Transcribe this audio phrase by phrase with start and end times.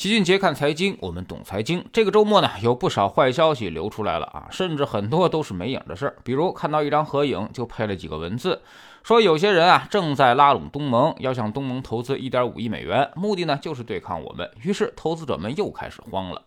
[0.00, 1.84] 齐俊杰看财经，我们懂财经。
[1.92, 6.16] 这个周末呢，有不少坏消息流出来了啊，甚至很多都是没影的事儿。
[6.24, 8.62] 比如看到一张合影，就配了几个文字，
[9.02, 14.48] 说有些人啊正在拉拢东盟，要向东盟投资一点五亿美元，目的呢就是对抗我们。
[14.62, 16.42] 于是投资者们又开始慌了。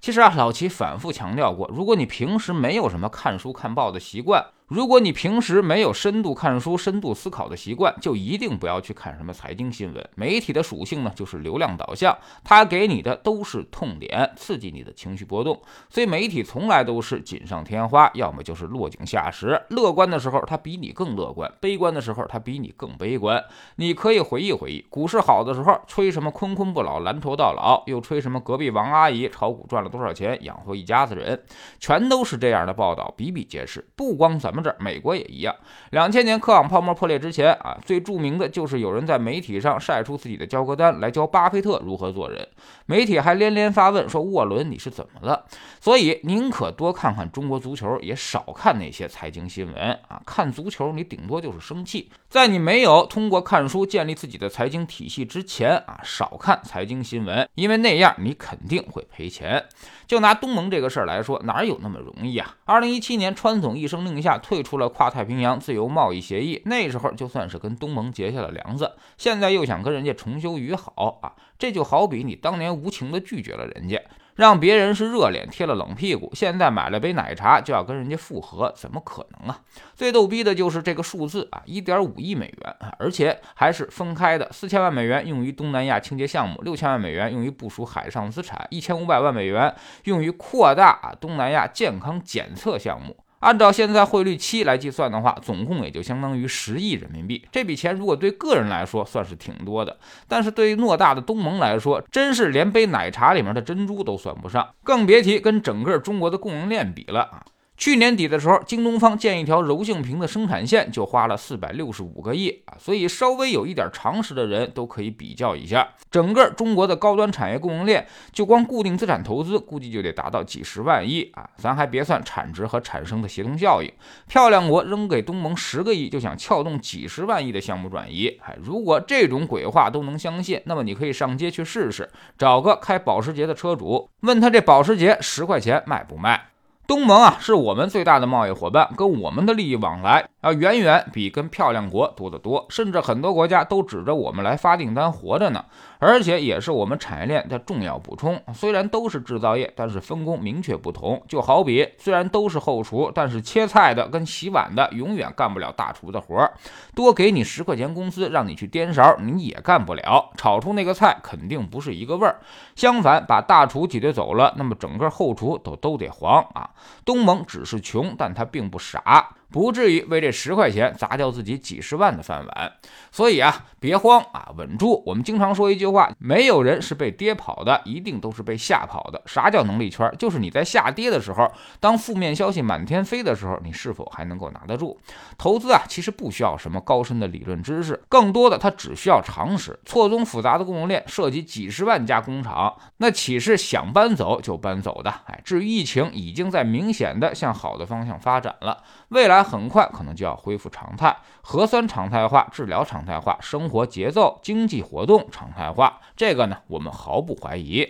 [0.00, 4.46] 其实啊，老齐反复强调过，如果你平时没有什么看书看报的习惯。
[4.68, 10.08] 如果你平时没有深度看书、深度思考的习惯，就一定不要去看什么财经新闻。
[10.16, 15.62] 媒体的属性呢，就是流量导向，它给你的都是痛点，刺激你的情绪波动。
[15.88, 19.62] 所以媒体从来都是锦上添花，要么就是落井下石。
[19.68, 23.42] 乐观的时候，它比你更乐观；悲观的时候，他比你更悲观。
[23.76, 31.42] 你可以回忆回忆，股市好的时候吹什么坤坤不老、蓝筹到老，又吹什么隔壁王阿姨炒股赚了多少钱，养活一家子人，
[31.80, 33.82] 全都是这样的报道，比比皆是。
[33.96, 34.62] 不光咱们。
[34.66, 35.54] 这儿美国也一样。
[35.90, 42.48] 两千年科网泡沫破裂之前啊，最著名的就是有人在媒体上晒出自己的交割单来教巴菲特如何做人，
[42.86, 45.46] 媒体还连连发问说：“沃伦你是怎么了？”
[45.80, 49.76] 所以宁可多看看中国足球，也少看那些财经新闻
[50.08, 50.20] 啊。
[50.26, 52.10] 看足球你顶多就是生气。
[52.28, 59.64] 在你没有通过看书建立自己的财经体系之前啊，少看财经新闻，因为那样你肯定会赔钱。
[60.06, 62.56] 就拿东盟这个事儿来说，哪有那么容易啊？
[62.66, 74.02] 二零一七年，川总一声令下退出了跨太平洋自由贸易协议，那时候就算是跟东盟结下了梁子，现在又想跟人家重修于好啊，这就好比你当年无情的拒绝了人家。
[74.36, 79.60] 让别人是热脸贴了冷屁股，现在买了杯奶茶就要跟人家复合，怎么可能啊？
[79.94, 93.16] 最逗逼的就是这个数字啊，一点五亿美元，而且还是分开的，四千万美元用于东南亚清洁项目，六千万美元用于部署海上资产，一千五百万美元用于扩大啊东南亚健康检测项目。
[93.40, 97.46] 按照现在汇率七来计算的话，总共也就相当于十亿人民币。
[97.52, 107.42] 这笔钱如果对个人来说算是挺多的，但是对于偌大的东盟来说，真是连杯奶茶里面的珍珠都算不上，更别提跟整个中国的供应链比了啊！
[107.76, 123.92] 去年底的时候，京东方建一条柔性屏的生产线就花了四百六十五个亿啊，所以稍微有一点常识的人都可以比较一下，整个中国的高端产业供应链，就光固定资产投资，估计就得达到几十万亿啊，咱还别算产值和产生的协同效应。
[124.26, 132.08] 漂亮国扔给东盟十个亿，就想撬动几十万亿的项目转移，哎，如果这种鬼话都能相信，那么你可以上街去试试，
[132.38, 136.46] 找个开保时捷的车主，问他这保时捷十块钱卖不卖？
[136.86, 145.64] 东盟啊，是我们最大的贸易伙伴，跟我们的利益往来要远远比跟漂亮国多得多，甚至很多国家都指着我们来发订单活着呢。
[145.98, 148.40] 而且也是我们产业链的重要补充。
[148.54, 151.20] 虽然都是制造业，但是分工明确不同。
[151.26, 156.54] 就好比虽然都是后厨，但是切菜的跟洗碗的永远干不了大厨的活儿。
[156.94, 160.30] 多给你十块钱工资，让你去颠勺，你也干不了。
[160.36, 162.38] 炒出那个菜肯定不是一个味儿。
[162.76, 166.70] 相反，把大厨挤兑走了，那么整个后厨都都得黄啊。
[167.04, 169.30] 东盟只是穷，但他并不傻。
[169.50, 172.72] 不至于为这十块钱砸掉自己几十万的饭碗，
[173.12, 175.02] 所以啊，别慌啊，稳住。
[175.06, 179.22] 我们经常说一句话：没有人是被跌跑的，一定都是被吓跑的。
[179.24, 180.12] 啥叫能力圈？
[180.18, 184.98] 就是你在下跌的时候，当负面消息满天飞的时候，你是否还能够拿得住？
[185.38, 189.78] 投资啊，其实不需要什么高深的理论知识，更多的它只需要常识。
[189.84, 195.10] 错综复杂的供应链涉及几十万家工厂，那岂是想搬走就搬走的？
[195.26, 199.35] 哎，至于疫情，已经在明显的向好的方向发展了，未来。
[199.36, 206.00] 它很快可能就要恢复常态，核酸常态化，治疗常态化，生活节奏、经济活动常态化。
[206.16, 207.86] 这个呢，我们毫不怀疑。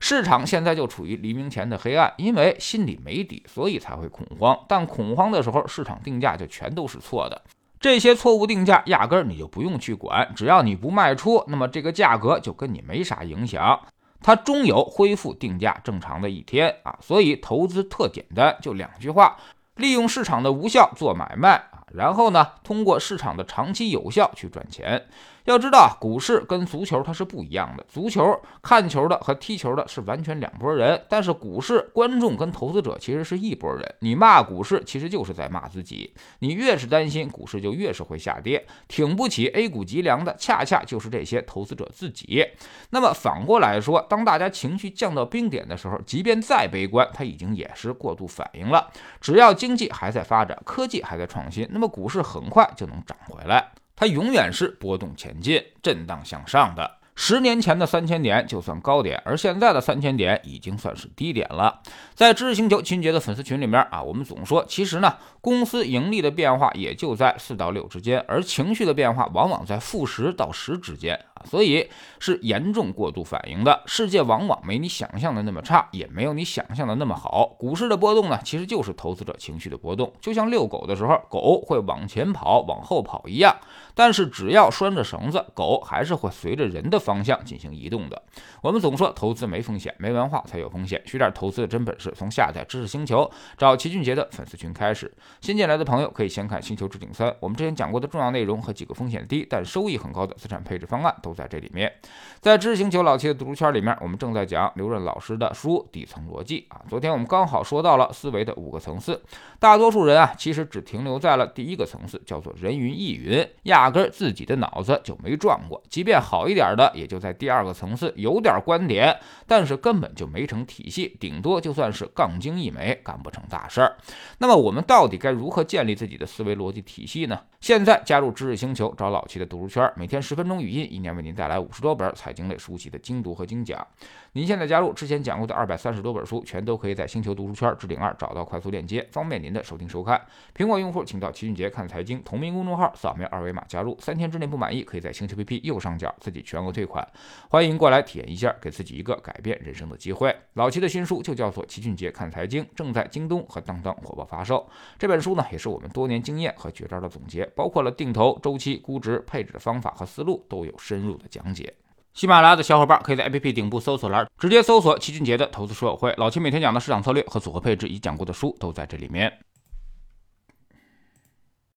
[0.00, 4.58] 市场现在就处于黎明前的黑暗，因为心里没底，所以才会恐慌。
[4.68, 7.40] 但恐慌的时候，市场定价就全都是错的。
[7.80, 13.80] 这些错误定价，压根儿你就不用去管，只要你不卖出，那么这个价格就跟你没啥影响。
[14.20, 16.96] 它终有恢复定价正常的一天啊！
[17.00, 19.36] 所以投资特简单，就两句话。
[19.76, 21.62] 利用市场的无效做买卖，
[21.94, 25.06] 然后呢，通过市场的长期有效去赚钱。
[25.44, 27.84] 要知道，股市跟足球它是不一样的。
[27.88, 33.94] 足球看球的和踢球的是完全两拨人，但是股市观众跟投资者其实是一拨人。
[33.98, 36.14] 你骂股市，其实就是在骂自己。
[36.38, 42.46] 你越是担心股市，就越是会下跌，挺不起 A 股脊梁的，恰恰就是这些投资者自己。
[42.90, 48.88] 那么反过来说，当大家情绪降到冰点的时候，即便再悲观，它已经也是过度反应了。
[49.20, 53.72] 只要经济还在发展，科技还在创新，那么股市很快就能涨回来。
[53.94, 56.98] 它永远是波动前进、震荡向上的。
[57.14, 61.82] 十年前的三千点就算高点，而现在的三千点已经算是低点了。
[62.14, 71.22] 在知识星球秦杰的粉丝群里面啊，我们总说，其实呢，公司盈利的变化也就在四到六之间，而情绪的变化往往在负十到十之间。
[71.44, 73.82] 所以是严重过度反应的。
[73.86, 77.46] 世界往往没你想象的那么差，也没有你想象的那么好。
[77.58, 83.56] 股市的波动呢，其实就是投资者情绪的波动，就像遛狗的时候，狗会往前跑、往后跑一样。
[83.94, 88.22] 但是只要拴着绳子，狗还是会随着人的方向进行移动的。
[88.62, 91.02] 我们总说投资没风险，没文化才有风险。
[91.04, 95.12] 学点投资的真本事，从下载知识星球找齐俊杰的粉丝群开始。
[95.40, 101.92] 新进来的朋友可以先看《星球置顶三》，我们之前讲过的重要内容和几个风险低但收益很高的资产配置方案都在这里面。
[102.40, 106.82] 在知识星球老七的读书圈里面，我们正在讲刘润老师的书《底层逻辑》啊。
[106.88, 109.22] 昨天我们刚好说到了思维的五个层次，
[109.60, 115.80] 大多数人啊其实只停留在了第一个层次，叫做人云亦云，压根自己的脑子就没转过。
[115.88, 123.96] 即便好一点的，也就在第二个层次有点观点，但是根本就没成体系，顶多就算是杠精一枚，干不成大事儿。
[124.38, 127.38] 那么我们到底该如何建立自己的思维逻辑体系呢？
[127.60, 133.86] 现在加入知识星球，找老七的读书圈，每天十分钟语音，一年为您带来五十多本财经类书籍的精读和精讲。
[134.32, 140.20] 您现在加入之前讲过的二百三十多本书，全都可以在星球读书圈置顶二找到快速链接，方便您的收听收看。
[140.56, 147.06] 苹果用户请到齐俊杰看财经同名公众号，扫描二维码加入，三天之内不满意，可以在星球 APP 右上角自己全额退款。
[147.50, 150.34] 欢迎过来体验一下，给自己一个改变人生的机会。
[150.54, 154.66] 老齐的新书就叫做《齐俊杰看财经》，正在京东和当当火爆发售。
[154.98, 161.74] 这本书呢，也是我们多年经验和绝招的总结，包括了定投、周期、估值、配置的方法和思路，都有深入的讲解。
[162.14, 169.32] 喜马拉雅的小伙伴可以在 APP 顶部搜索栏直接搜索齐俊杰的投资书友会，老齐每天讲的市场策略和组合配置以及讲过的书都在这里面。